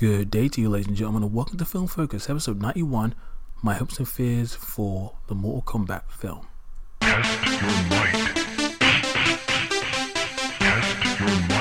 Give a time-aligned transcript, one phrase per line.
[0.00, 3.14] Good day to you, ladies and gentlemen, and welcome to Film Focus, episode 91
[3.60, 6.46] My Hopes and Fears for the Mortal Kombat film.
[7.02, 8.34] Test your might.
[10.58, 11.59] Test your might.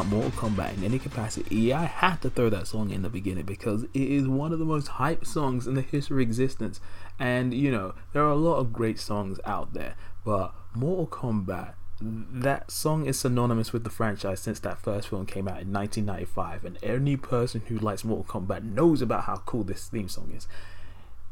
[0.00, 3.44] About Mortal Kombat in any capacity, I had to throw that song in the beginning
[3.44, 6.80] because it is one of the most hyped songs in the history of existence.
[7.18, 11.74] And, you know, there are a lot of great songs out there, but Mortal Kombat,
[12.00, 16.64] that song is synonymous with the franchise since that first film came out in 1995.
[16.64, 20.48] And any person who likes Mortal Kombat knows about how cool this theme song is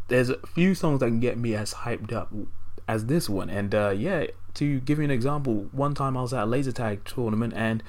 [0.08, 2.32] there's a few songs that can get me as hyped up
[2.86, 3.50] as this one.
[3.50, 6.72] And uh, yeah, to give you an example, one time I was at a laser
[6.72, 7.82] tag tournament and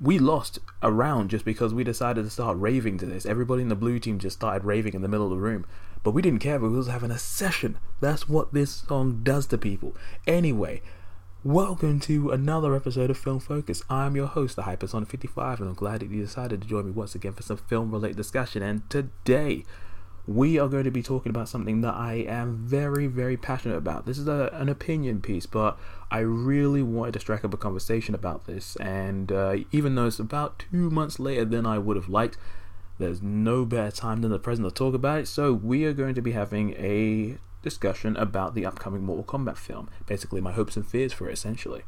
[0.00, 3.26] we lost a round just because we decided to start raving to this.
[3.26, 5.64] Everybody in the blue team just started raving in the middle of the room.
[6.02, 7.78] But we didn't care because we was having a session.
[8.00, 9.96] That's what this song does to people.
[10.26, 10.82] Anyway,
[11.44, 13.82] welcome to another episode of Film Focus.
[13.88, 16.90] I'm your host, the Hypersonic 55, and I'm glad that you decided to join me
[16.90, 18.62] once again for some film related discussion.
[18.62, 19.64] And today,
[20.26, 24.06] we are going to be talking about something that I am very, very passionate about.
[24.06, 25.78] This is a, an opinion piece, but
[26.10, 28.76] I really wanted to strike up a conversation about this.
[28.76, 32.38] And uh, even though it's about two months later than I would have liked,
[32.98, 35.28] there's no better time than the present to talk about it.
[35.28, 39.90] So we are going to be having a discussion about the upcoming Mortal Kombat film.
[40.06, 41.82] Basically, my hopes and fears for it, essentially.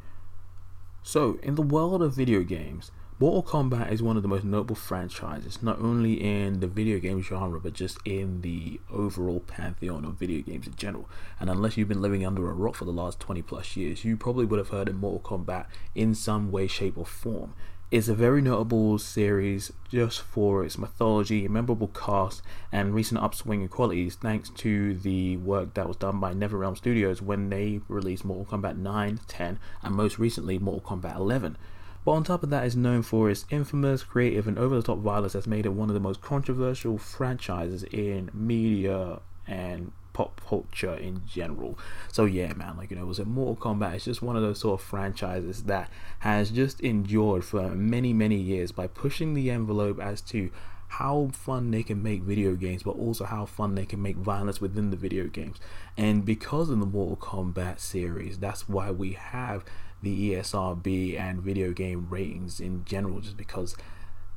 [1.03, 4.77] So, in the world of video games, Mortal Kombat is one of the most notable
[4.77, 10.19] franchises, not only in the video game genre, but just in the overall pantheon of
[10.19, 11.09] video games in general.
[11.41, 14.19] And unless you've been living under a rock for the last 20 plus years, you
[14.19, 15.65] probably would have heard of Mortal Kombat
[15.95, 17.55] in some way, shape, or form.
[17.91, 23.69] It's a very notable series just for its mythology, memorable cast, and recent upswing in
[23.69, 28.59] qualities thanks to the work that was done by NetherRealm Studios when they released Mortal
[28.59, 31.57] Kombat 9, 10, and most recently Mortal Kombat 11
[32.07, 35.49] but on top of that is known for its infamous, creative, and over-the-top violence that's
[35.49, 39.19] made it one of the most controversial franchises in media
[39.49, 41.77] and pop culture in general.
[42.13, 43.95] So yeah, man, like you know, was it Mortal Kombat?
[43.95, 45.91] It's just one of those sort of franchises that
[46.21, 50.53] has just endured for many, many years by pushing the envelope as to
[50.87, 54.61] how fun they can make video games, but also how fun they can make violence
[54.61, 55.59] within the video games.
[55.97, 59.65] And because of the Mortal Kombat series, that's why we have
[60.07, 63.77] the ESRB and video game ratings in general, just because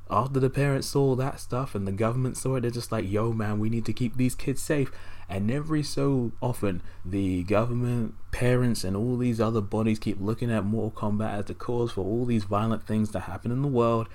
[0.10, 3.32] after the parents saw that stuff and the government saw it, they're just like, yo,
[3.32, 4.92] man, we need to keep these kids safe.
[5.30, 10.66] And every so often, the government, parents, and all these other bodies keep looking at
[10.66, 14.08] Mortal Kombat as the cause for all these violent things that happen in the world.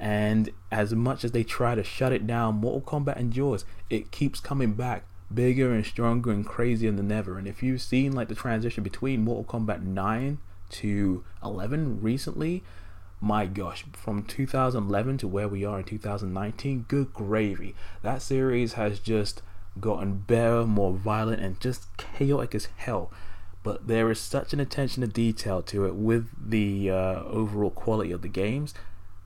[0.00, 3.66] And as much as they try to shut it down, Mortal Kombat endures.
[3.90, 7.36] It keeps coming back bigger and stronger and crazier than ever.
[7.36, 10.38] And if you've seen like the transition between Mortal Kombat 9
[10.72, 12.62] to 11 recently,
[13.20, 17.74] my gosh, from 2011 to where we are in 2019, good gravy.
[18.02, 19.42] That series has just
[19.80, 23.12] gotten better, more violent, and just chaotic as hell.
[23.62, 28.10] But there is such an attention to detail to it with the uh, overall quality
[28.10, 28.74] of the games.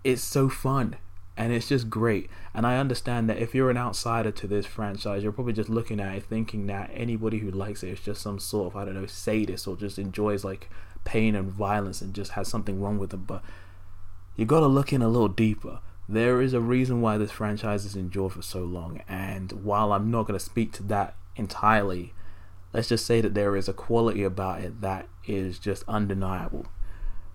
[0.04, 0.96] It's so fun
[1.36, 2.30] and it's just great.
[2.54, 6.00] And I understand that if you're an outsider to this franchise, you're probably just looking
[6.00, 8.94] at it thinking that anybody who likes it is just some sort of, I don't
[8.94, 10.70] know, sadist or just enjoys like
[11.06, 13.24] pain and violence and just has something wrong with them.
[13.26, 13.42] But
[14.36, 15.80] you got to look in a little deeper.
[16.06, 20.10] There is a reason why this franchise has endured for so long, and while I'm
[20.10, 22.12] not going to speak to that entirely,
[22.72, 26.66] let's just say that there is a quality about it that is just undeniable.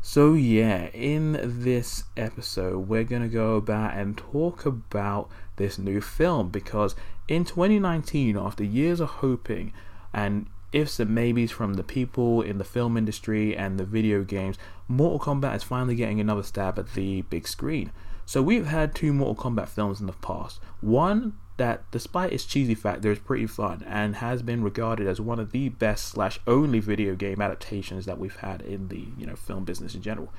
[0.03, 6.01] So, yeah, in this episode, we're going to go about and talk about this new
[6.01, 6.95] film because
[7.27, 9.73] in 2019, after years of hoping
[10.13, 14.57] and ifs and maybes from the people in the film industry and the video games,
[14.87, 17.91] Mortal Kombat is finally getting another stab at the big screen.
[18.25, 20.59] So we've had two Mortal Kombat films in the past.
[20.79, 25.39] One that, despite its cheesy factor, is pretty fun and has been regarded as one
[25.39, 29.35] of the best slash only video game adaptations that we've had in the you know
[29.35, 30.33] film business in general.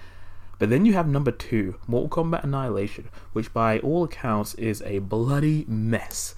[0.58, 5.00] But then you have number two, Mortal Kombat Annihilation, which by all accounts is a
[5.00, 6.34] bloody mess.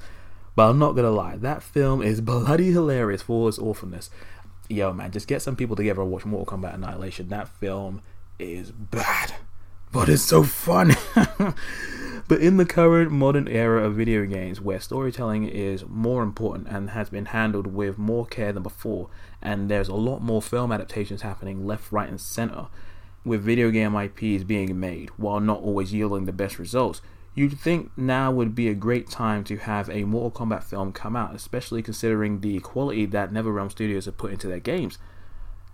[0.56, 4.10] But I'm not gonna lie, that film is bloody hilarious for its awfulness.
[4.68, 7.28] Yo, man, just get some people together and watch Mortal Kombat Annihilation.
[7.28, 8.00] That film
[8.38, 9.34] is bad.
[9.92, 10.96] but it's so fun.
[12.28, 16.90] but in the current modern era of video games where storytelling is more important and
[16.90, 19.08] has been handled with more care than before,
[19.40, 22.66] and there's a lot more film adaptations happening left, right, and center,
[23.24, 27.00] with video game IPs being made while not always yielding the best results,
[27.34, 31.16] you'd think now would be a great time to have a Mortal Kombat film come
[31.16, 34.98] out, especially considering the quality that NetherRealm Studios have put into their games.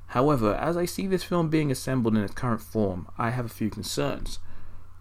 [0.08, 3.50] However, as I see this film being assembled in its current form, I have a
[3.50, 4.40] few concerns.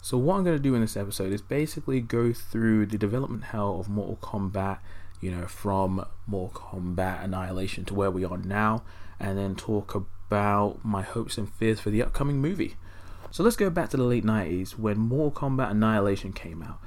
[0.02, 3.46] So, what I'm going to do in this episode is basically go through the development
[3.46, 4.80] hell of Mortal Kombat,
[5.20, 8.84] you know, from Mortal Kombat Annihilation to where we are now,
[9.20, 12.76] and then talk about my hopes and fears for the upcoming movie.
[13.32, 16.80] So, let's go back to the late 90s when Mortal Kombat Annihilation came out.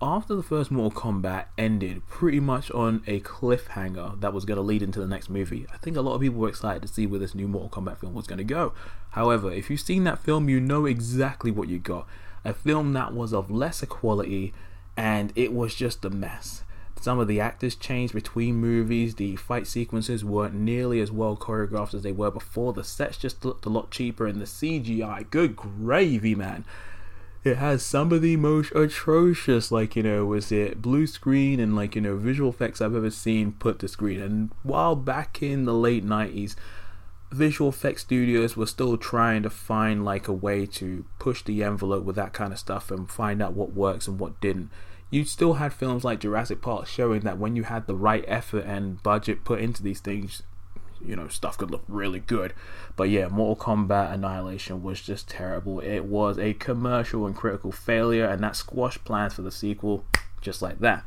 [0.00, 4.62] After the first Mortal Kombat ended pretty much on a cliffhanger that was going to
[4.62, 7.04] lead into the next movie, I think a lot of people were excited to see
[7.04, 8.74] where this new Mortal Kombat film was going to go.
[9.10, 12.06] However, if you've seen that film, you know exactly what you got
[12.44, 14.52] a film that was of lesser quality
[14.96, 16.62] and it was just a mess.
[17.00, 21.94] Some of the actors changed between movies, the fight sequences weren't nearly as well choreographed
[21.94, 25.54] as they were before, the sets just looked a lot cheaper, and the CGI, good
[25.54, 26.64] gravy, man.
[27.44, 31.76] It has some of the most atrocious, like, you know, was it blue screen and,
[31.76, 34.20] like, you know, visual effects I've ever seen put to screen.
[34.20, 36.56] And while back in the late 90s,
[37.30, 42.04] visual effects studios were still trying to find like a way to push the envelope
[42.04, 44.70] with that kind of stuff and find out what works and what didn't.
[45.10, 48.64] You still had films like Jurassic Park showing that when you had the right effort
[48.66, 50.42] and budget put into these things,
[51.04, 52.52] you know, stuff could look really good.
[52.94, 55.80] But yeah, Mortal Kombat Annihilation was just terrible.
[55.80, 60.04] It was a commercial and critical failure, and that squashed plans for the sequel
[60.40, 61.06] just like that.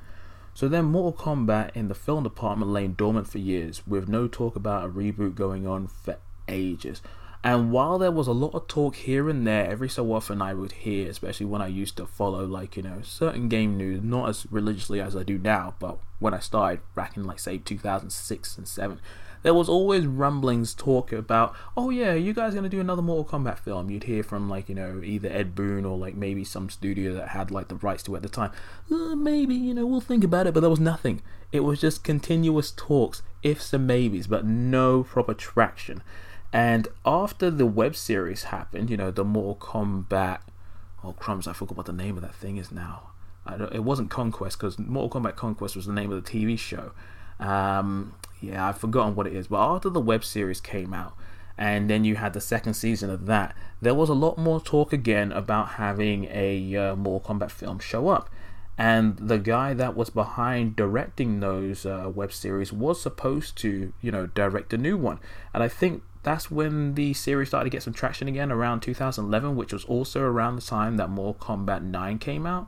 [0.53, 4.55] So then Mortal Kombat in the film department lay dormant for years, with no talk
[4.55, 6.17] about a reboot going on for
[6.47, 7.01] ages.
[7.43, 10.53] And while there was a lot of talk here and there, every so often I
[10.53, 14.29] would hear, especially when I used to follow like, you know, certain game news, not
[14.29, 18.57] as religiously as I do now, but when I started back in like say 2006
[18.57, 18.99] and 7,
[19.43, 23.57] there was always rumblings talk about, oh yeah, you guys gonna do another Mortal Kombat
[23.57, 23.89] film.
[23.89, 27.29] You'd hear from like you know either Ed Boon or like maybe some studio that
[27.29, 28.51] had like the rights to it at the time.
[28.91, 31.21] Uh, maybe you know we'll think about it, but there was nothing.
[31.51, 36.03] It was just continuous talks, ifs and maybes, but no proper traction.
[36.53, 40.39] And after the web series happened, you know the Mortal Kombat.
[41.03, 41.47] Oh crumbs!
[41.47, 43.11] I forgot what the name of that thing is now.
[43.71, 46.91] it wasn't Conquest because Mortal Kombat Conquest was the name of the TV show.
[47.39, 51.15] Um, yeah, I've forgotten what it is, but after the web series came out,
[51.57, 54.93] and then you had the second season of that, there was a lot more talk
[54.93, 58.29] again about having a uh, Mortal Kombat film show up.
[58.77, 64.11] And the guy that was behind directing those uh, web series was supposed to, you
[64.11, 65.19] know, direct a new one.
[65.53, 69.55] And I think that's when the series started to get some traction again around 2011,
[69.55, 72.67] which was also around the time that Mortal Kombat 9 came out.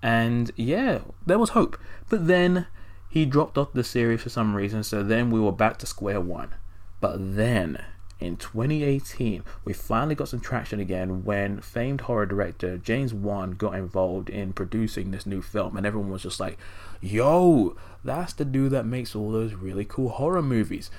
[0.00, 1.78] And yeah, there was hope.
[2.08, 2.66] But then
[3.08, 6.20] he dropped off the series for some reason, so then we were back to square
[6.20, 6.54] one.
[7.00, 7.84] But then,
[8.20, 13.74] in 2018, we finally got some traction again when famed horror director James Wan got
[13.74, 16.56] involved in producing this new film, and everyone was just like,
[17.00, 20.90] yo, that's the dude that makes all those really cool horror movies.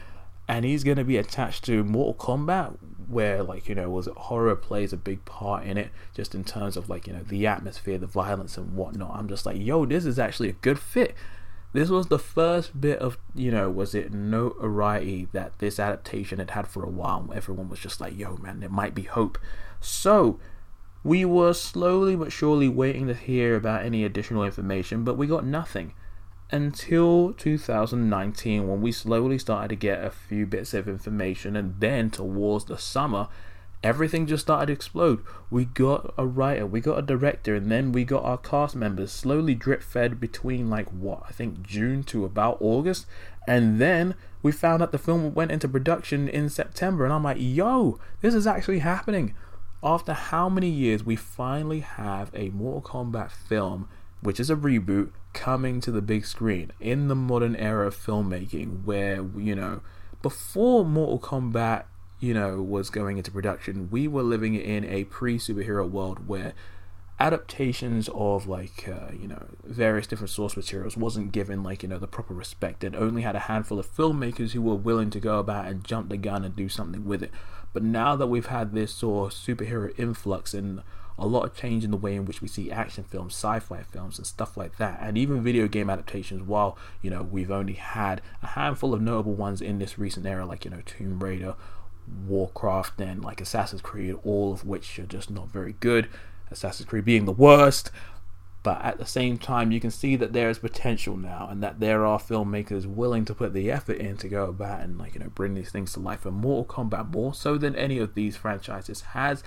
[0.48, 4.56] And he's going to be attached to Mortal Kombat, where, like, you know, was horror
[4.56, 7.98] plays a big part in it, just in terms of, like, you know, the atmosphere,
[7.98, 9.16] the violence, and whatnot.
[9.16, 11.16] I'm just like, yo, this is actually a good fit.
[11.74, 16.52] This was the first bit of you know was it notoriety that this adaptation had
[16.52, 19.40] had for a while everyone was just like yo man there might be hope.
[19.82, 20.40] So
[21.04, 25.46] we were slowly but surely waiting to hear about any additional information but we got
[25.46, 25.94] nothing
[26.52, 32.10] until 2019 when we slowly started to get a few bits of information and then
[32.10, 33.28] towards the summer
[33.84, 35.24] everything just started to explode.
[35.50, 39.12] We got a writer, we got a director, and then we got our cast members
[39.12, 43.06] slowly drip fed between like what I think June to about August,
[43.48, 47.38] and then we found out the film went into production in September, and I'm like,
[47.40, 49.36] yo, this is actually happening.
[49.84, 53.90] After how many years, we finally have a Mortal Kombat film,
[54.22, 58.84] which is a reboot, coming to the big screen in the modern era of filmmaking,
[58.86, 59.82] where you know,
[60.22, 61.86] before Mortal Kombat
[62.24, 66.54] you know, was going into production, we were living in a pre superhero world where
[67.20, 72.00] adaptations of like uh, you know various different source materials wasn't given like you know
[72.00, 72.82] the proper respect.
[72.86, 76.08] And only had a handful of filmmakers who were willing to go about and jump
[76.08, 77.32] the gun and do something with it.
[77.74, 80.82] But now that we've had this sort of superhero influx and
[81.18, 84.18] a lot of change in the way in which we see action films sci-fi films
[84.18, 88.22] and stuff like that and even video game adaptations while you know we've only had
[88.42, 91.56] a handful of notable ones in this recent era like you know tomb raider
[92.28, 96.10] Warcraft and like Assassin's Creed, all of which are just not very good.
[96.52, 97.92] Assassin's Creed being the worst.
[98.62, 101.82] But at the same time, you can see that there is potential now, and that
[101.82, 105.20] there are filmmakers willing to put the effort in to go about and like you
[105.20, 106.26] know bring these things to life.
[106.26, 109.44] And Mortal Kombat, more so than any of these franchises, has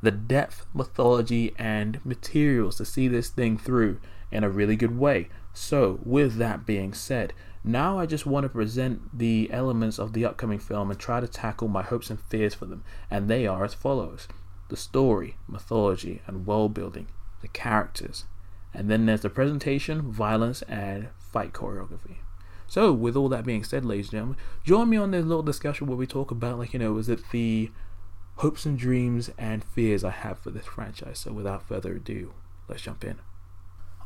[0.00, 4.00] the depth, mythology, and materials to see this thing through
[4.30, 5.28] in a really good way.
[5.52, 7.32] So, with that being said,
[7.64, 11.26] now I just want to present the elements of the upcoming film and try to
[11.26, 14.28] tackle my hopes and fears for them, and they are as follows
[14.68, 17.08] the story, mythology, and world building,
[17.40, 18.26] the characters,
[18.74, 22.18] and then there's the presentation, violence, and fight choreography.
[22.66, 25.86] So, with all that being said, ladies and gentlemen, join me on this little discussion
[25.86, 27.70] where we talk about, like, you know, is it the
[28.38, 31.20] hopes and dreams and fears I have for this franchise.
[31.20, 32.32] So, without further ado,
[32.68, 33.18] let's jump in.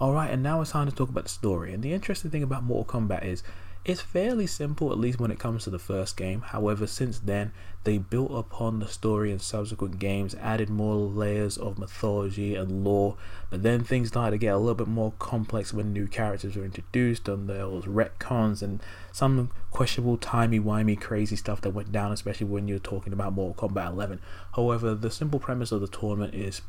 [0.01, 1.73] Alright, and now it's time to talk about the story.
[1.73, 3.43] And the interesting thing about Mortal Kombat is
[3.85, 6.41] it's fairly simple, at least when it comes to the first game.
[6.41, 11.79] However, since then, they built upon the story in subsequent games, added more layers of
[11.79, 13.17] mythology and lore,
[13.51, 16.65] but then things started to get a little bit more complex when new characters were
[16.65, 22.47] introduced, and there was retcons and some questionable timey-wimey crazy stuff that went down, especially
[22.47, 24.21] when you're talking about Mortal Kombat 11.
[24.55, 26.62] However, the simple premise of the tournament is,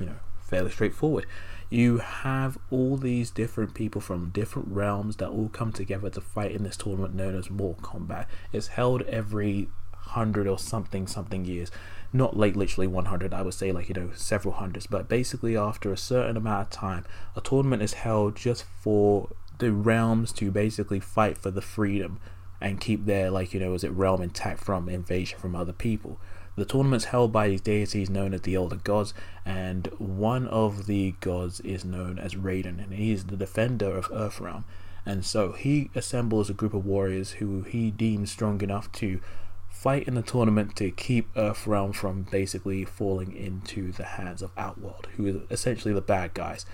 [0.00, 0.16] you know,
[0.54, 1.26] fairly straightforward
[1.70, 6.52] you have all these different people from different realms that all come together to fight
[6.52, 8.26] in this tournament known as Mortal Kombat.
[8.52, 11.72] It's held every hundred or something something years.
[12.12, 14.86] Not like literally 100, I would say like, you know, several hundreds.
[14.86, 19.72] But basically, after a certain amount of time, a tournament is held just for the
[19.72, 22.20] realms to basically fight for the freedom
[22.60, 26.20] and keep their, like, you know, is it realm intact from invasion from other people.
[26.56, 29.12] The tournament's held by these deities known as the Elder Gods,
[29.44, 34.08] and one of the gods is known as Raiden, and he is the defender of
[34.10, 34.62] Earthrealm.
[35.04, 39.20] And so he assembles a group of warriors who he deems strong enough to
[39.68, 45.08] fight in the tournament to keep Earthrealm from basically falling into the hands of Outworld,
[45.16, 46.64] who is essentially the bad guys.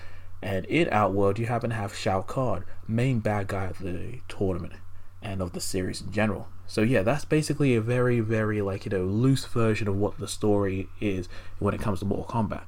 [0.43, 4.73] And in Outworld, you happen to have Shao Kahn, main bad guy of the tournament
[5.21, 6.47] and of the series in general.
[6.67, 10.27] So yeah, that's basically a very, very like you know loose version of what the
[10.27, 11.27] story is
[11.59, 12.63] when it comes to Mortal Kombat.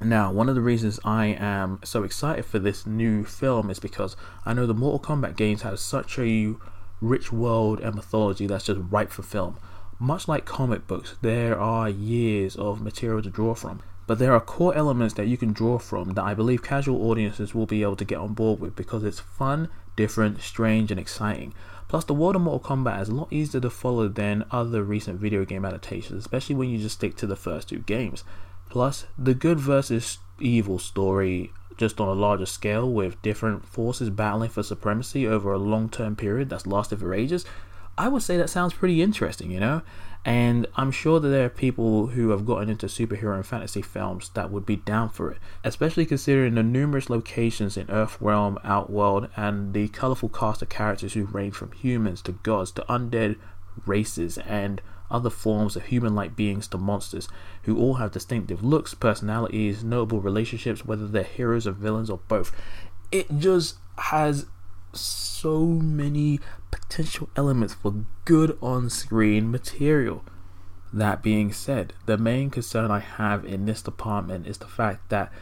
[0.00, 4.16] Now, one of the reasons I am so excited for this new film is because
[4.44, 6.54] I know the Mortal Kombat games have such a
[7.00, 9.56] rich world and mythology that's just ripe for film.
[10.00, 13.80] Much like comic books, there are years of material to draw from.
[14.06, 17.54] But there are core elements that you can draw from that I believe casual audiences
[17.54, 21.54] will be able to get on board with because it's fun, different, strange, and exciting.
[21.94, 25.20] Plus, the world of Mortal Kombat is a lot easier to follow than other recent
[25.20, 28.24] video game adaptations, especially when you just stick to the first two games.
[28.68, 34.50] Plus, the good versus evil story, just on a larger scale, with different forces battling
[34.50, 37.46] for supremacy over a long term period that's lasted for ages,
[37.96, 39.82] I would say that sounds pretty interesting, you know?
[40.24, 44.30] And I'm sure that there are people who have gotten into superhero and fantasy films
[44.30, 49.74] that would be down for it, especially considering the numerous locations in Earthrealm, Outworld, and
[49.74, 53.36] the colorful cast of characters who range from humans to gods to undead
[53.84, 57.28] races and other forms of human like beings to monsters
[57.64, 62.50] who all have distinctive looks, personalities, notable relationships, whether they're heroes or villains or both.
[63.12, 64.46] It just has
[64.94, 70.24] so many potential elements for good on screen material.
[70.92, 75.32] That being said, the main concern I have in this department is the fact that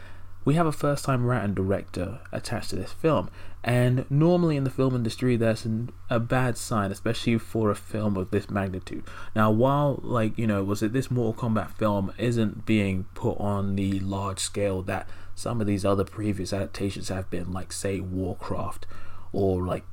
[0.45, 3.29] we have a first time writer and director attached to this film,
[3.63, 5.65] and normally in the film industry, that's
[6.09, 9.05] a bad sign, especially for a film of this magnitude.
[9.35, 13.75] Now, while, like, you know, was it this Mortal Kombat film isn't being put on
[13.75, 18.85] the large scale that some of these other previous adaptations have been, like, say, Warcraft
[19.33, 19.83] or like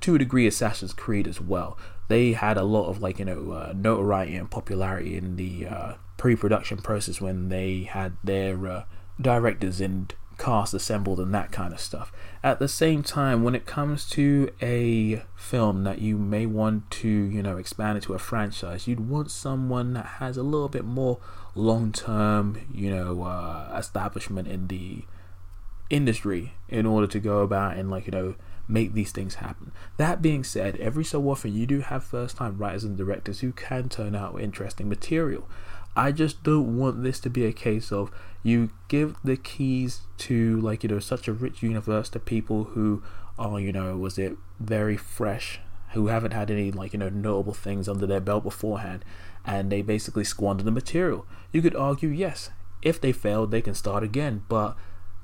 [0.00, 1.78] to a degree Assassin's Creed as well.
[2.08, 5.94] They had a lot of like you know uh, notoriety and popularity in the uh,
[6.16, 8.84] pre-production process when they had their uh,
[9.20, 12.12] directors and cast assembled and that kind of stuff.
[12.42, 17.08] At the same time, when it comes to a film that you may want to
[17.08, 21.18] you know expand into a franchise, you'd want someone that has a little bit more
[21.54, 25.04] long-term you know uh, establishment in the
[25.90, 28.34] industry in order to go about and like you know
[28.68, 29.72] make these things happen.
[29.96, 33.52] That being said, every so often you do have first time writers and directors who
[33.52, 35.48] can turn out interesting material.
[35.94, 38.10] I just don't want this to be a case of
[38.42, 43.02] you give the keys to like you know such a rich universe to people who
[43.38, 45.60] are you know was it very fresh
[45.92, 49.04] who haven't had any like you know notable things under their belt beforehand
[49.44, 51.24] and they basically squander the material.
[51.52, 52.50] You could argue yes,
[52.82, 54.76] if they failed they can start again, but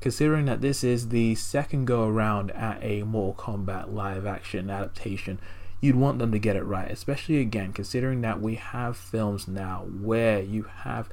[0.02, 5.40] considering that this is the second go around at a Mortal Kombat live action adaptation,
[5.80, 9.86] you'd want them to get it right, especially again considering that we have films now
[10.00, 11.08] where you have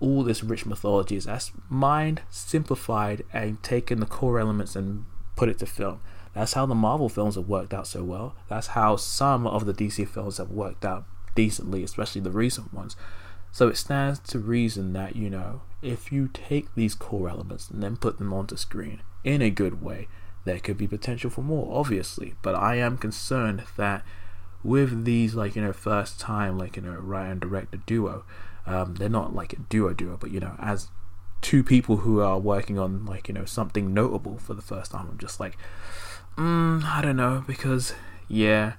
[0.00, 5.04] all this rich mythology that's mind simplified and taken the core elements and
[5.36, 6.00] put it to film.
[6.34, 8.34] That's how the Marvel films have worked out so well.
[8.48, 12.96] That's how some of the DC films have worked out decently, especially the recent ones.
[13.52, 17.82] So it stands to reason that, you know, if you take these core elements and
[17.82, 20.08] then put them onto screen in a good way,
[20.44, 22.34] there could be potential for more, obviously.
[22.42, 24.02] But I am concerned that
[24.62, 28.24] with these, like, you know, first time, like, you know, writer director duo,
[28.66, 30.88] um, they're not like a duo duo, but, you know, as
[31.42, 35.08] two people who are working on, like, you know, something notable for the first time,
[35.10, 35.56] I'm just like,
[36.36, 37.94] mm, I don't know, because,
[38.28, 38.74] yeah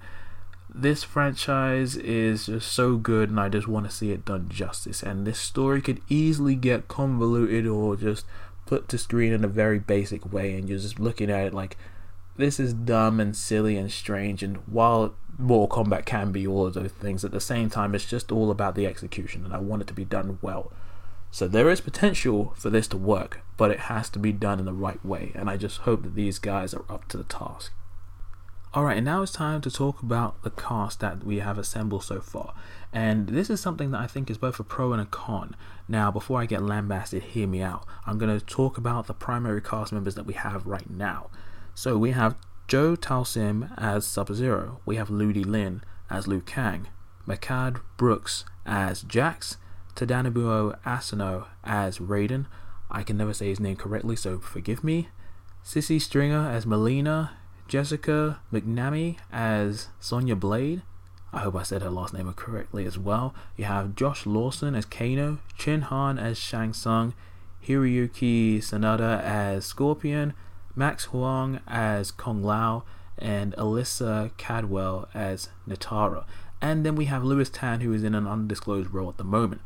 [0.74, 5.04] this franchise is just so good and I just want to see it done justice.
[5.04, 8.26] And this story could easily get convoluted or just
[8.66, 11.78] put to screen in a very basic way and you're just looking at it like
[12.38, 16.74] this is dumb and silly and strange and while Mortal Kombat can be all of
[16.74, 19.84] those things at the same time it's just all about the execution and I want
[19.84, 20.72] it to be done well.
[21.30, 24.66] So there is potential for this to work, but it has to be done in
[24.66, 27.72] the right way and I just hope that these guys are up to the task.
[28.76, 32.20] Alright, and now it's time to talk about the cast that we have assembled so
[32.20, 32.54] far.
[32.92, 35.56] And this is something that I think is both a pro and a con.
[35.88, 37.86] Now, before I get lambasted, hear me out.
[38.06, 41.30] I'm going to talk about the primary cast members that we have right now.
[41.74, 42.36] So we have
[42.68, 46.88] Joe Taslim as Sub Zero, we have Ludi Lin as Liu Kang,
[47.26, 49.56] Mehcad Brooks as Jax,
[49.96, 52.48] Tadanobu Asano as Raiden.
[52.92, 55.08] I can never say his name correctly, so forgive me.
[55.64, 57.30] Sisi Stringer as Mileena,
[57.68, 60.84] Jessica McNamee as Sonya Blade.
[61.34, 63.34] I hope I said her last name correctly as well.
[63.58, 67.14] You have Josh Lawson as Kano, Chin Han as Shang Tsung,
[67.68, 70.34] Hiroyuki Sanada as Scorpion,
[70.76, 72.84] Max Huang as Kung Lao,
[73.18, 76.26] and Elissa Cadwell as Nitara.
[76.62, 79.62] And then we have Lewis Tan, who is in an undisclosed role at the moment.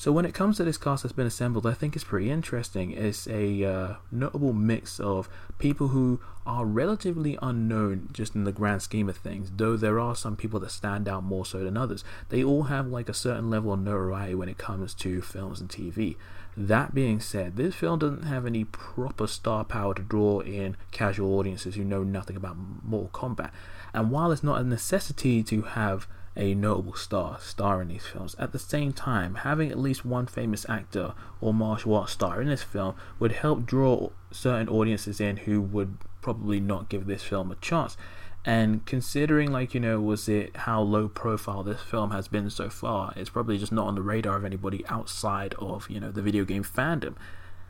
[0.00, 2.92] So when it comes to this cast that's been assembled, I think it's pretty interesting.
[2.92, 5.28] It's a uh, notable mix of
[5.58, 10.16] people who are relatively unknown just in the grand scheme of things, though there are
[10.16, 12.02] some people that stand out more so than others.
[12.30, 15.68] They all have like a certain level of notoriety when it comes to films and
[15.68, 16.16] TV.
[16.56, 21.38] That being said, this film doesn't have any proper star power to draw in casual
[21.38, 23.50] audiences who know nothing about Mortal Kombat.
[23.92, 26.08] And while it's not a necessity to have
[26.40, 28.34] a notable star star in these films.
[28.38, 32.48] At the same time, having at least one famous actor or martial arts star in
[32.48, 37.52] this film would help draw certain audiences in who would probably not give this film
[37.52, 37.96] a chance.
[38.42, 42.70] And considering, like, you know, was it how low profile this film has been so
[42.70, 46.22] far, it's probably just not on the radar of anybody outside of, you know, the
[46.22, 47.16] video game fandom.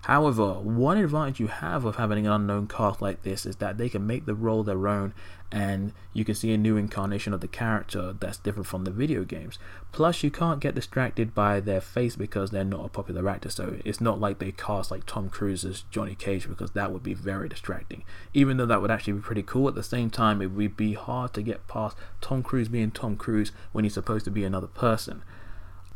[0.03, 3.89] However, one advantage you have of having an unknown cast like this is that they
[3.89, 5.13] can make the role their own
[5.53, 9.25] and you can see a new incarnation of the character that's different from the video
[9.25, 9.59] games.
[9.93, 13.77] Plus, you can't get distracted by their face because they're not a popular actor, so
[13.85, 17.15] it's not like they cast like Tom Cruise as Johnny Cage because that would be
[17.15, 18.05] very distracting.
[18.33, 20.95] Even though that would actually be pretty cool, at the same time, it would be
[20.95, 24.69] hard to get past Tom Cruise being Tom Cruise when he's supposed to be another
[24.69, 25.23] person.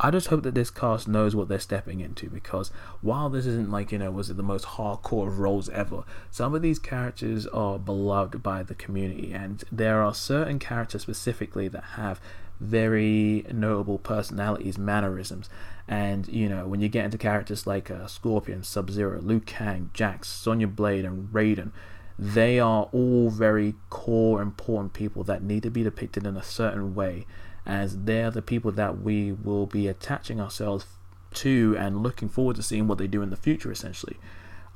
[0.01, 3.71] I just hope that this cast knows what they're stepping into because while this isn't
[3.71, 7.79] like, you know, was it the most hardcore roles ever, some of these characters are
[7.79, 12.21] beloved by the community and there are certain characters specifically that have
[12.59, 15.49] very notable personalities, mannerisms.
[15.87, 19.91] And, you know, when you get into characters like uh, Scorpion, Sub Zero, Liu Kang,
[19.93, 21.71] Jax, Sonya Blade, and Raiden,
[22.19, 26.95] they are all very core, important people that need to be depicted in a certain
[26.95, 27.27] way
[27.67, 30.87] as they're the people that we will be attaching ourselves
[31.35, 34.17] to and looking forward to seeing what they do in the future, essentially.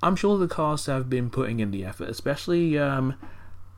[0.03, 3.14] I'm sure the cast have been putting in the effort, especially um,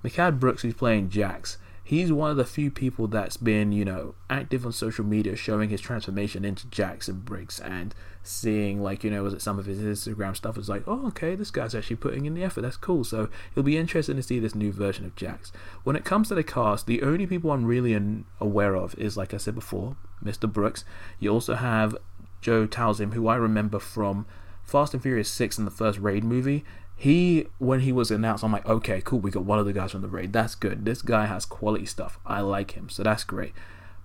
[0.02, 1.58] Brooks, who's playing Jax
[1.90, 5.70] he's one of the few people that's been, you know, active on social media showing
[5.70, 9.78] his transformation into Jackson Briggs and seeing, like, you know, was it some of his
[9.78, 12.62] Instagram stuff is like, oh, okay, this guy's actually putting in the effort.
[12.62, 13.04] That's cool.
[13.04, 15.52] So it'll be interesting to see this new version of Jax.
[15.84, 17.98] When it comes to the cast, the only people I'm really
[18.40, 20.50] aware of is, like I said before, Mr.
[20.50, 20.84] Brooks.
[21.18, 21.96] You also have
[22.40, 24.26] Joe Taslim, who I remember from
[24.62, 26.64] Fast and Furious 6 in the first Raid movie
[27.00, 29.90] he when he was announced i'm like okay cool we got one of the guys
[29.90, 33.24] from the raid that's good this guy has quality stuff i like him so that's
[33.24, 33.54] great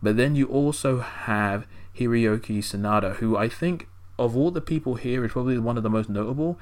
[0.01, 1.67] but then you also have
[1.99, 5.89] hiroyuki sanada who i think of all the people here is probably one of the
[5.89, 6.57] most notable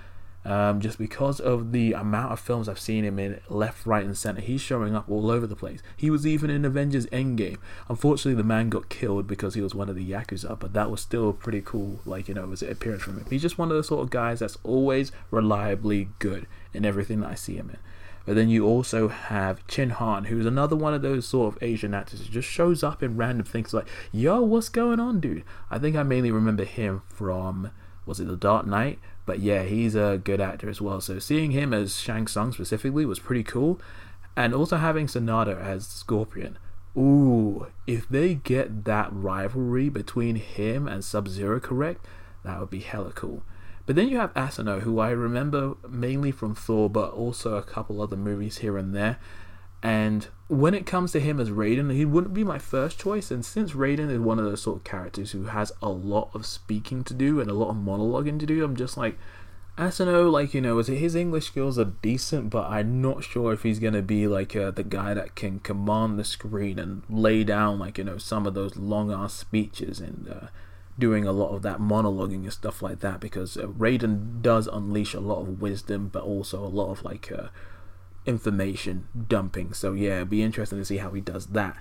[0.45, 4.17] um, just because of the amount of films I've seen him in left, right, and
[4.17, 4.41] center.
[4.41, 5.81] He's showing up all over the place.
[5.95, 7.57] He was even in Avengers Endgame.
[7.87, 11.01] Unfortunately, the man got killed because he was one of the Yakuza, but that was
[11.01, 13.25] still pretty cool, like, you know, was an appearance from him.
[13.29, 17.29] He's just one of the sort of guys that's always reliably good in everything that
[17.29, 17.77] I see him in.
[18.25, 21.93] But then you also have Chin Han, who's another one of those sort of Asian
[21.93, 25.43] actors who just shows up in random things like, yo, what's going on, dude?
[25.69, 27.71] I think I mainly remember him from
[28.05, 28.99] was it The Dark Knight?
[29.25, 30.99] But yeah, he's a good actor as well.
[31.01, 33.79] So seeing him as Shang Tsung specifically was pretty cool,
[34.35, 36.57] and also having Sanada as Scorpion.
[36.97, 42.05] Ooh, if they get that rivalry between him and Sub Zero correct,
[42.43, 43.43] that would be hella cool.
[43.85, 48.01] But then you have Asano, who I remember mainly from Thor, but also a couple
[48.01, 49.19] other movies here and there.
[49.81, 53.29] And when it comes to him as Raiden, he wouldn't be my first choice.
[53.29, 56.45] And since Raiden is one of those sort of characters who has a lot of
[56.45, 59.17] speaking to do and a lot of monologuing to do, I'm just like,
[59.77, 63.79] Asano, like, you know, his English skills are decent, but I'm not sure if he's
[63.79, 67.79] going to be like uh, the guy that can command the screen and lay down,
[67.79, 70.47] like, you know, some of those long ass speeches and uh,
[70.97, 75.13] doing a lot of that monologuing and stuff like that because uh, Raiden does unleash
[75.13, 77.47] a lot of wisdom, but also a lot of like uh,
[78.25, 79.73] information dumping.
[79.73, 81.77] So yeah, it'd be interesting to see how he does that.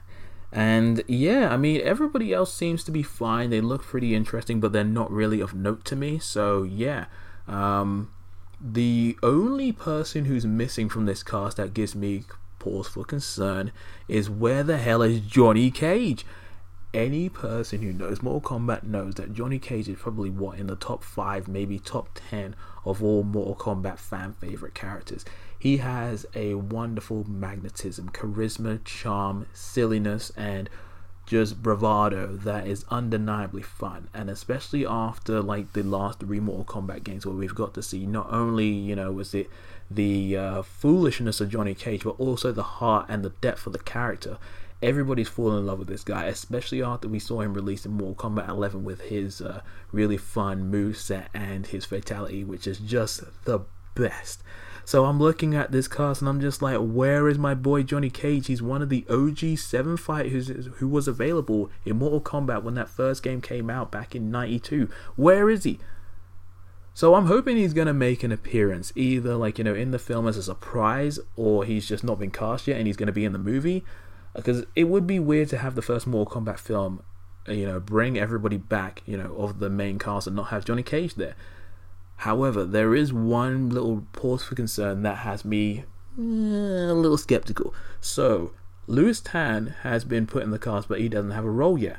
[0.51, 3.51] And yeah, I mean, everybody else seems to be fine.
[3.51, 6.19] They look pretty interesting, but they're not really of note to me.
[6.19, 7.07] So yeah,
[7.49, 8.13] um,
[8.61, 12.25] the only person who's missing from this cast that gives me
[12.59, 13.73] pause for concern
[14.09, 16.25] is where the hell is Johnny Cage?
[16.95, 20.77] Any person who knows Mortal Kombat knows that Johnny Cage is probably what in the
[20.77, 25.25] top five, maybe top ten of all Mortal Kombat fan favorite characters.
[25.59, 30.69] He has a wonderful magnetism, charisma, charm, silliness, and
[31.25, 34.09] just bravado that is undeniably fun.
[34.13, 38.07] And especially after like the last three Mortal Kombat games where we've got to see
[38.07, 39.49] not only, you know, was it
[39.91, 43.79] the uh, foolishness of Johnny Cage, but also the heart and the depth of the
[43.79, 44.39] character
[44.83, 48.31] everybody's falling in love with this guy, especially after we saw him release in Mortal
[48.31, 53.23] Kombat 11 with his uh, really fun move set and his fatality, which is just
[53.45, 53.61] the
[53.95, 54.43] best.
[54.85, 58.11] So I'm looking at this cast and I'm just like, where is my boy Johnny
[58.11, 58.49] Cage?
[58.49, 62.89] He's one of the OG seven fighters who was available in Mortal Kombat when that
[62.89, 64.91] first game came out back in '92.
[65.15, 65.79] Where is he?
[66.95, 70.27] So I'm hoping he's gonna make an appearance, either like you know in the film
[70.27, 73.33] as a surprise, or he's just not been cast yet and he's gonna be in
[73.33, 73.85] the movie
[74.35, 77.03] because it would be weird to have the first Mortal Kombat film,
[77.47, 80.83] you know, bring everybody back, you know, of the main cast and not have Johnny
[80.83, 81.35] Cage there.
[82.17, 85.85] However, there is one little pause for concern that has me
[86.19, 87.75] eh, a little skeptical.
[88.01, 88.53] So,
[88.87, 91.99] Lewis Tan has been put in the cast, but he doesn't have a role yet.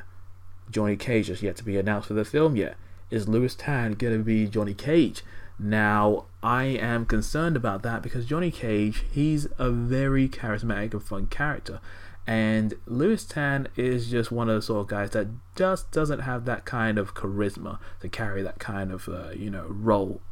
[0.70, 2.76] Johnny Cage has yet to be announced for the film yet.
[3.10, 5.22] Is Lewis Tan going to be Johnny Cage?
[5.58, 11.26] Now, I am concerned about that because Johnny Cage, he's a very charismatic and fun
[11.26, 11.80] character.
[12.26, 16.46] And Lewis Tan is just one of those sort of guys that just doesn't have
[16.46, 20.22] that kind of charisma to carry that kind of, uh, you know, role.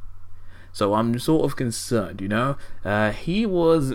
[0.73, 2.57] So I'm sort of concerned, you know.
[2.83, 3.95] Uh, he was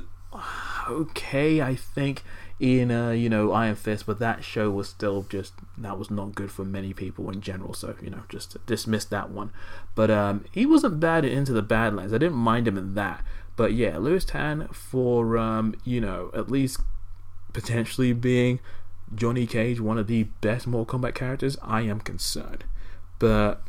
[0.88, 2.23] okay, I think,
[2.60, 6.36] in, uh, you know, Iron Fist, but that show was still just, that was not
[6.36, 7.73] good for many people in general.
[7.73, 9.51] So, you know, just dismiss that one.
[9.95, 12.13] But um, he wasn't bad in Into the Badlands.
[12.13, 13.23] I didn't mind him in that.
[13.55, 16.81] But yeah, Lewis Tan for, um, you know, at least
[17.57, 18.59] potentially being
[19.15, 22.65] Johnny Cage one of the best Mortal Kombat characters, I am concerned.
[23.17, 23.63] But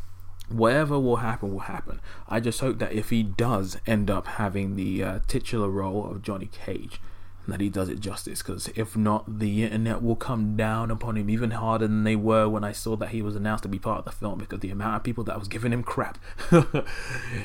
[0.50, 1.98] whatever will happen, will happen.
[2.28, 6.20] I just hope that if he does end up having the uh, titular role of
[6.20, 7.00] Johnny Cage,
[7.46, 8.42] that he does it justice.
[8.42, 12.46] Because if not, the internet will come down upon him even harder than they were
[12.46, 14.38] when I saw that he was announced to be part of the film.
[14.38, 16.18] Because the amount of people that was giving him crap,
[16.52, 16.84] it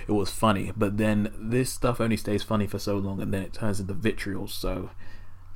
[0.10, 0.74] was funny.
[0.76, 3.94] But then this stuff only stays funny for so long, and then it turns into
[3.94, 4.50] vitriol.
[4.50, 4.90] So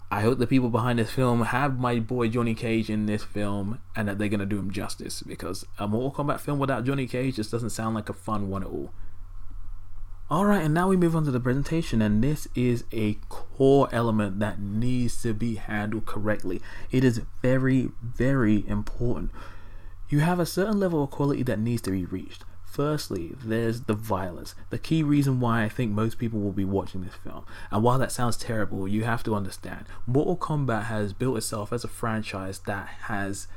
[0.10, 3.82] I hope the people behind this film have my boy Johnny Cage in this film
[3.93, 7.08] and that they're going to do him justice because a Mortal Kombat film without Johnny
[7.08, 8.93] Cage just doesn't sound like a fun one at all.
[10.32, 14.39] Alright, and now we move on to the presentation, and this is a core element
[14.39, 16.62] that needs to be handled correctly.
[16.91, 19.32] It is very, very important.
[20.10, 22.43] You have a certain level of quality that needs to be reached.
[22.78, 24.54] Firstly, there's the violence.
[24.70, 27.44] The key reason why I think most people will be watching this film.
[27.72, 31.84] And while that sounds terrible, you have to understand Mortal Kombat has built itself as
[31.84, 33.48] a franchise that has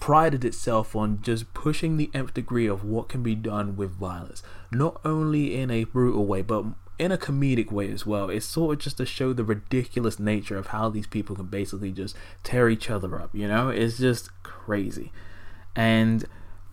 [0.00, 4.42] prided itself on just pushing the nth degree of what can be done with violence.
[4.72, 6.64] Not only in a brutal way, but
[6.98, 8.28] in a comedic way as well.
[8.28, 11.92] It's sort of just to show the ridiculous nature of how these people can basically
[11.92, 13.68] just tear each other up, you know?
[13.68, 15.12] It's just crazy.
[15.76, 16.24] And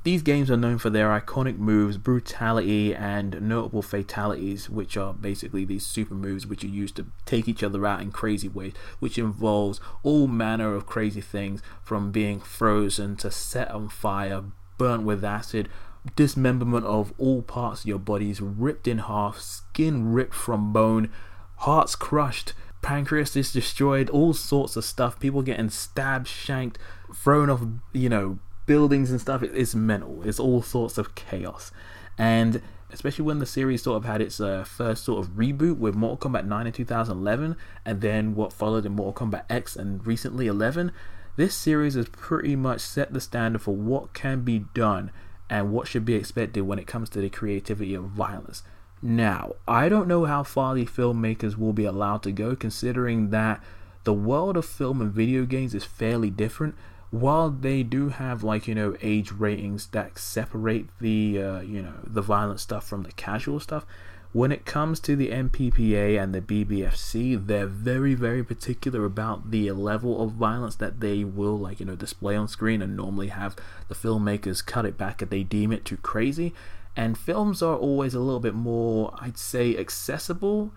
[0.04, 5.64] these games are known for their iconic moves, brutality, and notable fatalities, which are basically
[5.64, 9.20] these super moves which are used to take each other out in crazy ways, which
[9.20, 14.44] involves all manner of crazy things from being frozen to set on fire,
[14.80, 15.70] burnt with acid,
[16.16, 21.12] dismemberment of all parts of your bodies, ripped in half, skin ripped from bone,
[21.58, 26.80] hearts crushed, pancreas is destroyed, all sorts of stuff, people getting stabbed, shanked,
[27.14, 27.62] thrown off,
[27.94, 29.44] you know, buildings and stuff.
[29.44, 30.22] It's mental.
[30.24, 31.72] It's all sorts of chaos.
[32.18, 35.96] And especially when the series sort of had its uh, first sort of reboot with
[35.96, 40.48] Mortal Kombat 9 in 2011, and then what followed in Mortal Kombat X and recently
[40.48, 40.92] 11,
[41.38, 45.12] this series has pretty much set the standard for what can be done
[45.50, 48.64] and what should be expected when it comes to the creativity of violence.
[49.02, 53.64] Now, I don't know how far the filmmakers will be allowed to go, considering that
[54.04, 56.76] the world of film and video games is fairly different.
[57.12, 61.94] While they do have like you know age ratings that separate the uh, you know
[62.06, 63.86] the violent stuff from the casual stuff,
[64.32, 69.72] when it comes to the MPAA and the BBFC, they're very very particular about the
[69.72, 73.58] level of violence that they will like you know display on screen and normally have
[73.90, 76.54] the filmmakers cut it back if they deem it too crazy.
[76.96, 80.74] And films are always a little bit more, I'd say, accessible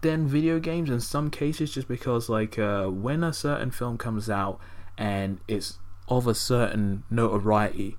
[0.00, 4.28] than video games in some cases just because like uh, when a certain film comes
[4.28, 4.60] out
[4.96, 5.78] and it's
[6.08, 7.96] of a certain notoriety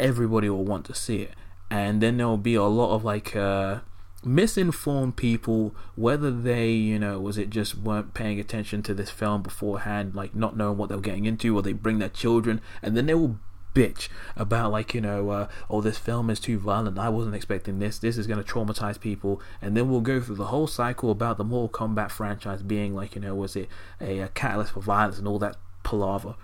[0.00, 1.34] everybody will want to see it.
[1.70, 3.80] And then there will be a lot of like uh,
[4.24, 9.42] misinformed people whether they you know was it just weren't paying attention to this film
[9.42, 12.96] beforehand like not knowing what they were getting into or they bring their children and
[12.96, 13.38] then they will
[13.74, 17.80] bitch about like you know uh, oh this film is too violent i wasn't expecting
[17.80, 19.42] this this is going to traumatize people.
[19.60, 23.14] And then we'll go through the whole cycle about the mortal kombat franchise being like
[23.14, 23.68] you know was it
[24.00, 26.34] a, a catalyst for violence and all that palaver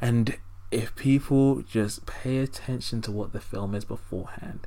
[0.00, 0.36] and
[0.70, 4.66] if people just pay attention to what the film is beforehand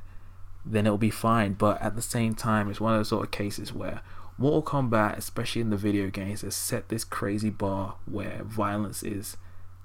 [0.64, 3.30] then it'll be fine but at the same time it's one of those sort of
[3.30, 4.00] cases where
[4.38, 9.36] Mortal Kombat, especially in the video games, has set this crazy bar where violence is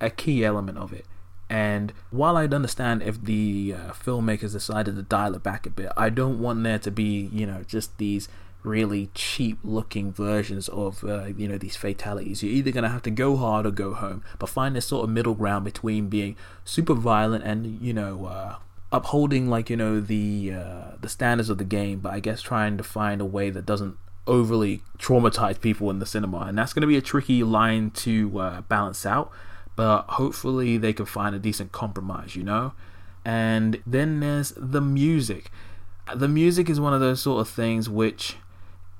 [0.01, 1.05] a key element of it.
[1.49, 5.91] And while I'd understand if the uh, filmmakers decided to dial it back a bit,
[5.95, 8.29] I don't want there to be, you know, just these
[8.63, 12.43] really cheap looking versions of, uh, you know, these fatalities.
[12.43, 15.03] You're either going to have to go hard or go home, but find this sort
[15.03, 18.55] of middle ground between being super violent and, you know, uh,
[18.91, 22.77] upholding like you know the uh, the standards of the game, but I guess trying
[22.77, 23.95] to find a way that doesn't
[24.27, 28.39] overly traumatize people in the cinema, and that's going to be a tricky line to
[28.39, 29.31] uh, balance out
[29.75, 32.73] but hopefully they can find a decent compromise, you know?
[33.23, 35.51] And then there's the music.
[36.13, 38.37] The music is one of those sort of things which,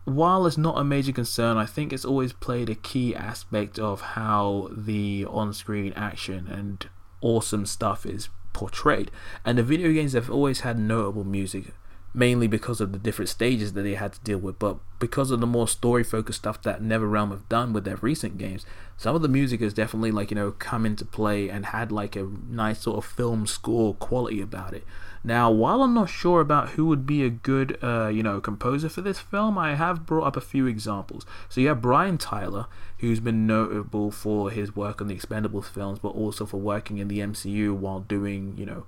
[0.06, 4.02] while it's not a major concern, I think it's always played a key aspect of
[4.02, 6.88] how the on screen action and
[7.22, 9.12] awesome stuff is portrayed.
[9.46, 11.74] And the video games have always had notable music
[12.14, 15.40] mainly because of the different stages that they had to deal with, but because of
[15.40, 18.66] the more story focused stuff that NetherRealm have done with their recent games,
[18.98, 22.16] some of the music has definitely like you know come into play and had like
[22.16, 24.86] a nice sort of film score quality about it.
[25.24, 28.90] Now, while I'm not sure about who would be a good uh, you know composer
[28.90, 31.26] for this film, I have brought up a few examples.
[31.50, 32.66] So you have Brian Tyler,
[33.00, 37.08] who's been notable for his work on the Expendables films, but also for working in
[37.08, 38.86] the MCU while doing you know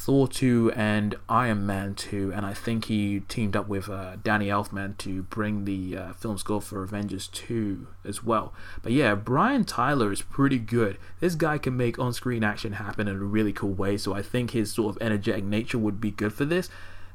[0.00, 4.46] Thor 2 and Iron Man 2, and I think he teamed up with uh, Danny
[4.46, 8.54] Elfman to bring the uh, film score for Avengers 2 as well.
[8.82, 10.96] But yeah, Brian Tyler is pretty good.
[11.20, 14.22] This guy can make on screen action happen in a really cool way, so I
[14.22, 16.70] think his sort of energetic nature would be good for this.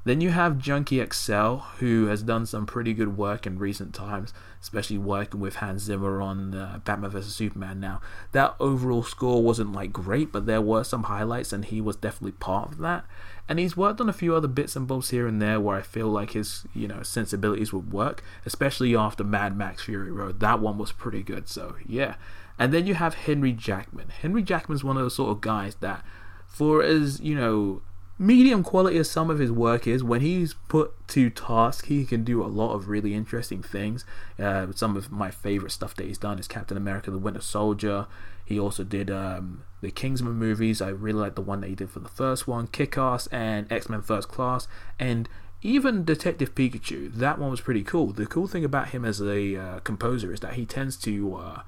[0.05, 4.33] Then you have Junkie XL, who has done some pretty good work in recent times,
[4.61, 7.79] especially working with Hans Zimmer on uh, Batman vs Superman.
[7.79, 11.95] Now, that overall score wasn't like great, but there were some highlights, and he was
[11.95, 13.05] definitely part of that.
[13.49, 15.81] And he's worked on a few other bits and bobs here and there where I
[15.81, 20.39] feel like his, you know, sensibilities would work, especially after Mad Max Fury Road.
[20.39, 21.47] That one was pretty good.
[21.49, 22.15] So yeah.
[22.57, 24.09] And then you have Henry Jackman.
[24.09, 26.03] Henry Jackman's one of those sort of guys that,
[26.47, 27.81] for as you know
[28.17, 32.23] medium quality as some of his work is, when he's put to task, he can
[32.23, 34.05] do a lot of really interesting things.
[34.39, 38.07] Uh, some of my favorite stuff that he's done is Captain America: The Winter Soldier.
[38.45, 40.81] He also did um, the Kingsman movies.
[40.81, 44.03] I really like the one that he did for the first one, Kick-Ass, and X-Men
[44.03, 44.67] First Class,
[44.99, 45.27] and
[45.63, 47.11] even Detective Pikachu.
[47.11, 48.13] That one was pretty cool.
[48.13, 51.61] The cool thing about him as a uh, composer is that he tends to uh,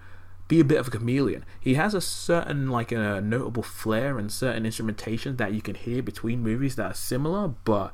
[0.47, 1.45] be a bit of a chameleon.
[1.60, 6.01] He has a certain like a notable flair and certain instrumentation that you can hear
[6.01, 7.91] between movies that are similar, but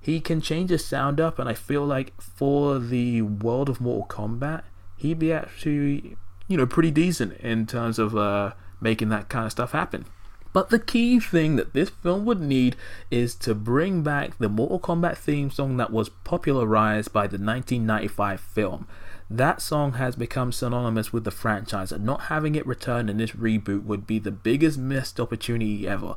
[0.00, 4.06] he can change his sound up and I feel like for the world of Mortal
[4.08, 4.62] Kombat,
[4.96, 6.16] he'd be actually,
[6.48, 10.04] you know, pretty decent in terms of uh, making that kind of stuff happen.
[10.52, 12.76] But the key thing that this film would need
[13.10, 18.40] is to bring back the Mortal Kombat theme song that was popularized by the 1995
[18.40, 18.88] film.
[19.28, 23.32] That song has become synonymous with the franchise, and not having it return in this
[23.32, 26.14] reboot would be the biggest missed opportunity ever.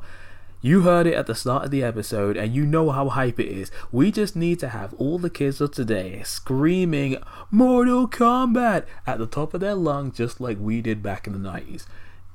[0.62, 3.48] You heard it at the start of the episode, and you know how hype it
[3.48, 3.72] is.
[3.90, 7.16] We just need to have all the kids of today screaming
[7.50, 11.50] Mortal Kombat at the top of their lungs, just like we did back in the
[11.50, 11.86] 90s.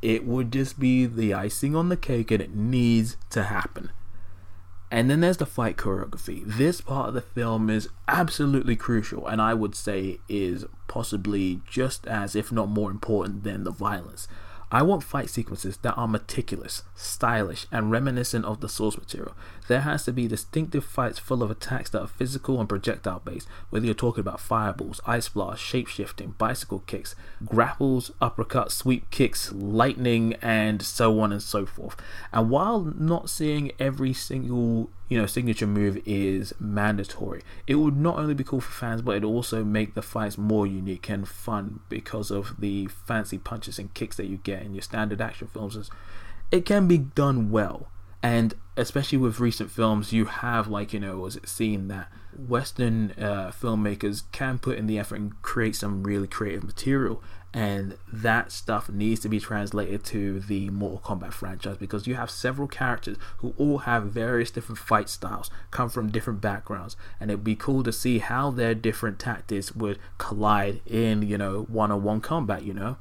[0.01, 3.91] It would just be the icing on the cake, and it needs to happen.
[4.95, 6.41] And then there's the fight choreography.
[6.45, 12.08] This part of the film is absolutely crucial, and I would say is possibly just
[12.08, 14.29] as, if not more important, than the violence.
[14.71, 19.36] I want fight sequences that are meticulous, stylish, and reminiscent of the source material.
[19.67, 23.47] There has to be distinctive fights full of attacks that are physical and projectile based,
[23.69, 29.51] whether you're talking about fireballs, ice blasts, shape shifting, bicycle kicks, grapples, uppercuts, sweep kicks,
[29.51, 31.95] lightning, and so on and so forth.
[32.34, 37.41] And while not seeing every single you know signature move is mandatory.
[37.67, 40.65] It would not only be cool for fans but it also make the fights more
[40.65, 44.81] unique and fun because of the fancy punches and kicks that you get in your
[44.81, 45.89] standard action films.
[46.51, 47.87] It can be done well.
[48.23, 53.12] And especially with recent films you have like you know was it seen that western
[53.12, 57.21] uh, filmmakers can put in the effort and create some really creative material
[57.56, 62.30] and that stuff needs to be translated to the Mortal Kombat franchise because you have
[62.30, 67.45] several characters who all have various different fight styles, come from different backgrounds, and it'd
[67.45, 72.63] be cool to see how their different tactics would collide in, you know, one-on-one combat,
[72.63, 72.98] you know.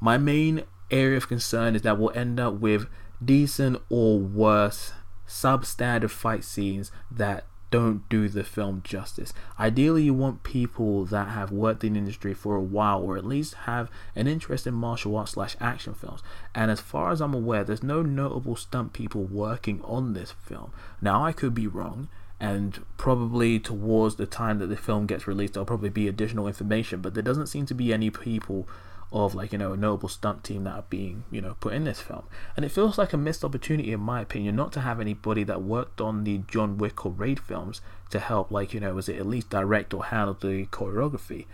[0.00, 2.86] My main area of concern is that we'll end up with
[3.22, 4.92] decent or worse
[5.28, 9.32] substandard fight scenes that don't do the film justice.
[9.58, 13.24] Ideally, you want people that have worked in the industry for a while or at
[13.24, 16.22] least have an interest in martial arts slash action films.
[16.54, 20.72] And as far as I'm aware, there's no notable stunt people working on this film.
[21.00, 22.08] Now, I could be wrong.
[22.42, 27.02] And probably towards the time that the film gets released, there'll probably be additional information.
[27.02, 28.66] But there doesn't seem to be any people
[29.12, 31.84] of like you know a notable stunt team that are being you know put in
[31.84, 32.24] this film.
[32.56, 35.62] And it feels like a missed opportunity in my opinion not to have anybody that
[35.62, 39.16] worked on the john wick or raid films to help like you know was it
[39.16, 41.46] at least direct or handle the choreography.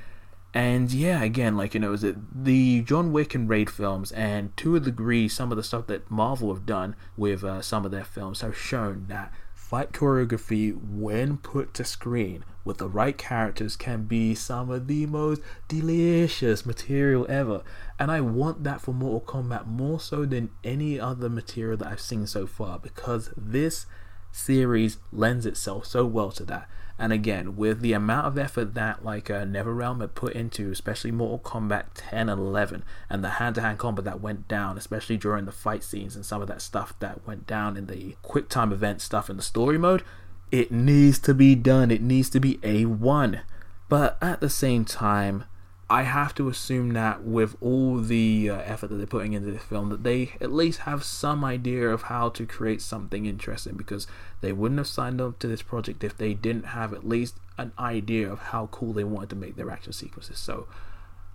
[0.52, 4.56] And yeah again like you know is it the john wick and raid films and
[4.58, 7.90] to a degree some of the stuff that marvel have done with uh, some of
[7.90, 9.32] their films have shown that
[9.68, 15.06] fight choreography when put to screen with the right characters can be some of the
[15.06, 17.64] most delicious material ever.
[17.98, 22.00] And I want that for Mortal Kombat more so than any other material that I've
[22.00, 23.86] seen so far because this
[24.30, 26.68] series lends itself so well to that.
[26.98, 31.10] And again, with the amount of effort that like uh, NetherRealm had put into, especially
[31.10, 35.52] Mortal Kombat 10 and 11, and the hand-to-hand combat that went down, especially during the
[35.52, 39.02] fight scenes and some of that stuff that went down in the quick time event
[39.02, 40.02] stuff in the story mode,
[40.50, 41.90] it needs to be done.
[41.90, 43.40] It needs to be A1.
[43.88, 45.44] But at the same time,
[45.88, 49.62] I have to assume that with all the uh, effort that they're putting into this
[49.62, 54.08] film, that they at least have some idea of how to create something interesting because
[54.40, 57.72] they wouldn't have signed up to this project if they didn't have at least an
[57.78, 60.38] idea of how cool they wanted to make their action sequences.
[60.38, 60.66] So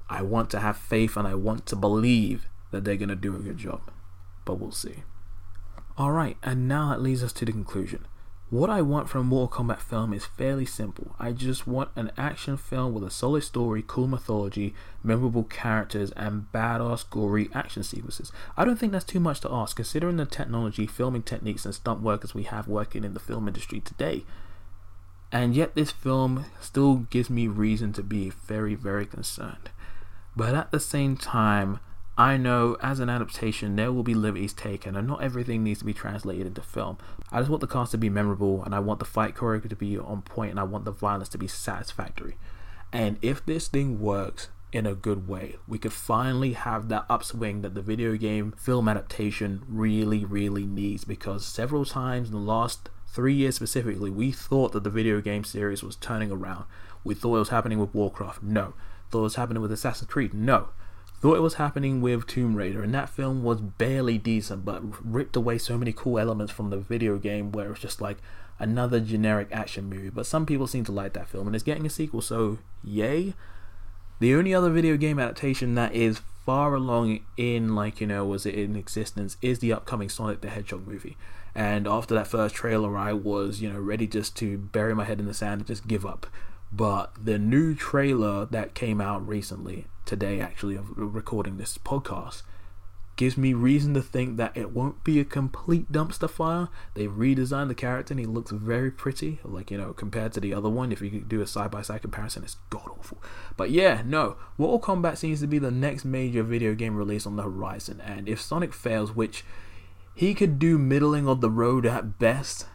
[0.10, 3.36] I want to have faith and I want to believe that they're going to do
[3.36, 3.90] a good job.
[4.44, 5.04] But we'll see.
[5.98, 8.06] Alright, and now that leads us to the conclusion.
[8.52, 11.16] What I want from Mortal Kombat film is fairly simple.
[11.18, 16.48] I just want an action film with a solid story, cool mythology, memorable characters, and
[16.54, 18.30] badass gory action sequences.
[18.58, 22.02] I don't think that's too much to ask considering the technology, filming techniques, and stunt
[22.02, 24.26] workers we have working in the film industry today.
[25.32, 29.70] And yet, this film still gives me reason to be very, very concerned.
[30.36, 31.80] But at the same time,
[32.22, 35.86] I know as an adaptation there will be liberties taken and not everything needs to
[35.86, 37.00] be translated into film.
[37.32, 39.76] I just want the cast to be memorable and I want the fight choreography to
[39.76, 42.38] be on point and I want the violence to be satisfactory.
[42.94, 47.64] And if this thing works in a good way, we could finally have that upswing
[47.64, 52.90] that the video game film adaptation really, really needs because several times in the last
[53.08, 56.66] three years specifically, we thought that the video game series was turning around.
[57.04, 58.44] We thought it was happening with Warcraft.
[58.44, 58.76] No.
[59.10, 60.36] Thought it was happening with Assassin's Creed.
[60.36, 60.70] No
[61.22, 65.36] thought it was happening with Tomb Raider, and that film was barely decent, but ripped
[65.36, 68.18] away so many cool elements from the video game where it's just like
[68.58, 70.10] another generic action movie.
[70.10, 73.36] But some people seem to like that film, and it's getting a sequel, so yay.
[74.20, 78.48] The only other video game adaptation that is far along in, like, you know, was
[78.48, 81.18] it in existence, is the upcoming Sonic the Hedgehog movie.
[81.54, 85.20] And after that first trailer, I was, you know, ready just to bury my head
[85.20, 86.26] in the sand and just give up.
[86.72, 92.44] But the new trailer that came out recently, today actually, of recording this podcast,
[93.18, 96.70] gives me reason to think that it won't be a complete dumpster fire.
[96.94, 100.54] They redesigned the character and he looks very pretty, like you know, compared to the
[100.54, 100.92] other one.
[100.92, 103.22] If you do a side by side comparison, it's god awful.
[103.58, 107.36] But yeah, no, Mortal Kombat seems to be the next major video game release on
[107.36, 109.44] the horizon, and if Sonic fails, which
[110.16, 112.66] he could do middling of the road at best,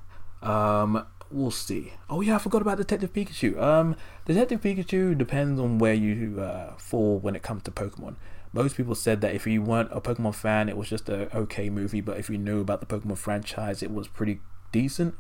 [0.43, 1.07] um,
[1.37, 1.93] we'll see.
[2.09, 3.61] Oh yeah, I forgot about Detective Pikachu.
[3.61, 8.17] Um, Detective Pikachu depends on where you uh, fall when it comes to Pokemon.
[8.53, 11.69] Most people said that if you weren't a Pokemon fan, it was just a okay
[11.69, 14.41] movie, but if you knew about the Pokemon franchise, it was pretty
[14.73, 15.15] decent.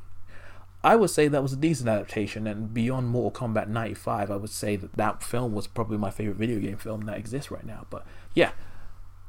[0.82, 4.50] I would say that was a decent adaptation, and beyond Mortal Kombat 95, I would
[4.50, 7.86] say that that film was probably my favorite video game film that exists right now.
[7.90, 8.52] But yeah,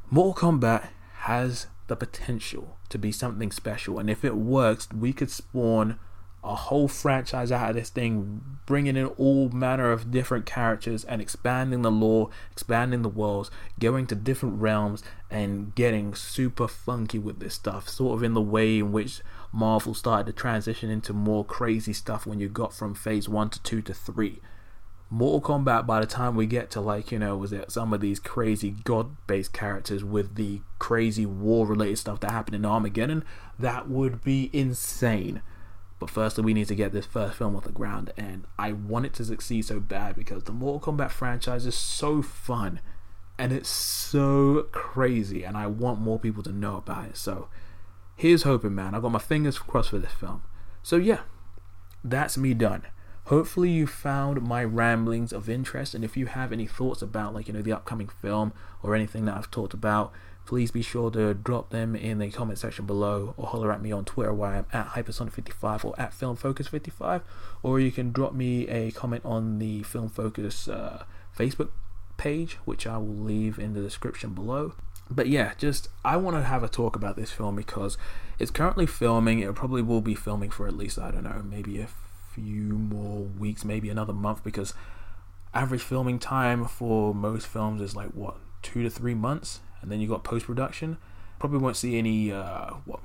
[0.10, 0.90] Mortal Kombat
[1.22, 6.00] has the potential to be something special, and if it works, we could spawn
[6.48, 11.22] a whole franchise out of this thing, bringing in all manner of different characters and
[11.22, 17.40] expanding the lore, expanding the worlds, going to different realms, and getting super funky with
[17.40, 17.90] this stuff.
[17.90, 19.22] Sort of in the way in which
[19.52, 23.64] Marvel started to transition into more crazy stuff when you got from phase 1 to
[23.64, 24.40] 2 to 3.
[25.10, 28.02] Mortal Kombat, by the time we get to like, you know, was it some of
[28.02, 33.24] these crazy god based characters with the crazy war related stuff that happened in Armageddon,
[33.58, 35.42] that would be insane.
[36.00, 39.08] But firstly, we need to get this first film off the ground, and I want
[39.08, 42.80] it to succeed so bad because the Mortal Kombat franchise is so fun
[43.40, 47.18] and it's so crazy, and I want more people to know about it.
[47.18, 47.50] So
[48.16, 48.96] here's hoping, man.
[48.96, 50.44] I've got my fingers crossed for this film.
[50.82, 51.22] So yeah,
[52.04, 52.84] that's me done.
[53.26, 57.48] Hopefully you found my ramblings of interest, and if you have any thoughts about like
[57.48, 60.12] you know the upcoming film or anything that I've talked about,
[60.48, 63.92] please be sure to drop them in the comment section below or holler at me
[63.92, 67.22] on Twitter where I'm at Hypersonic55 or at FilmFocus55
[67.62, 71.04] or you can drop me a comment on the Film Focus uh,
[71.38, 71.70] Facebook
[72.16, 74.74] page which I will leave in the description below.
[75.10, 77.98] But yeah, just I want to have a talk about this film because
[78.40, 79.40] it's currently filming.
[79.40, 81.90] It probably will be filming for at least I don't know, maybe a
[82.34, 84.74] few more weeks, maybe another month because
[85.54, 90.00] average filming time for most films is like what two to three months and then
[90.00, 90.98] you got post production.
[91.40, 93.00] Probably won't see any uh, what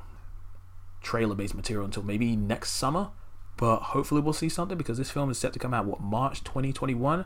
[1.03, 3.11] trailer based material until maybe next summer,
[3.57, 6.43] but hopefully we'll see something because this film is set to come out what March
[6.45, 7.25] 2021.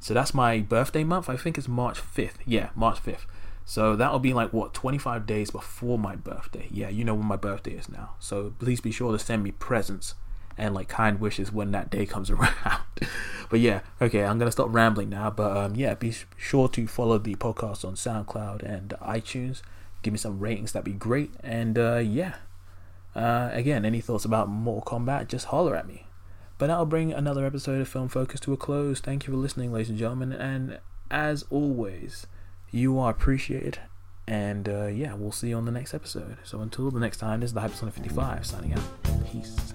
[0.00, 1.28] So that's my birthday month.
[1.28, 2.36] I think it's March 5th.
[2.44, 3.26] Yeah, March 5th.
[3.64, 6.68] So that'll be like what 25 days before my birthday.
[6.70, 8.14] Yeah, you know when my birthday is now.
[8.20, 10.14] So please be sure to send me presents
[10.58, 12.82] and like kind wishes when that day comes around.
[13.50, 15.30] but yeah, okay, I'm gonna stop rambling now.
[15.30, 19.62] But um, yeah, be sure to follow the podcast on SoundCloud and iTunes.
[20.02, 21.30] Give me some ratings, that'd be great.
[21.42, 22.36] And uh, yeah,
[23.14, 26.06] uh, again, any thoughts about Mortal Kombat, just holler at me.
[26.58, 29.00] But that'll bring another episode of Film Focus to a close.
[29.00, 30.32] Thank you for listening, ladies and gentlemen.
[30.32, 30.78] And
[31.10, 32.26] as always,
[32.70, 33.78] you are appreciated.
[34.26, 36.38] And uh, yeah, we'll see you on the next episode.
[36.44, 38.82] So until the next time, this is the Hypersonic 55 signing out.
[39.30, 39.74] Peace.